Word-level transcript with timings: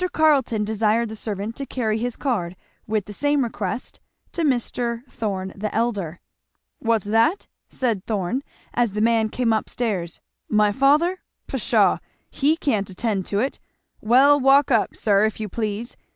Carleton 0.13 0.63
desired 0.63 1.09
the 1.09 1.15
servant 1.15 1.55
to 1.57 1.63
carry 1.67 1.99
his 1.99 2.15
card, 2.15 2.55
with 2.87 3.05
the 3.05 3.13
same 3.13 3.43
request, 3.43 3.99
to 4.31 4.41
Mr, 4.41 5.05
Thorn 5.05 5.53
the 5.55 5.69
elder. 5.75 6.19
"What's 6.79 7.05
that?" 7.05 7.47
said 7.69 8.03
Thorn 8.07 8.41
as 8.73 8.93
the 8.93 8.99
man 9.01 9.29
came 9.29 9.53
up 9.53 9.69
stairs, 9.69 10.19
"my 10.49 10.71
father? 10.71 11.19
Pshaw! 11.45 11.99
he 12.31 12.57
can't 12.57 12.89
attend 12.89 13.27
to 13.27 13.37
it 13.37 13.59
Well, 14.01 14.39
walk 14.39 14.71
up, 14.71 14.95
sir, 14.95 15.23
if 15.25 15.39
you 15.39 15.47
please! 15.47 15.95